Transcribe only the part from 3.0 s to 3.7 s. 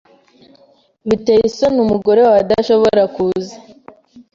kuza.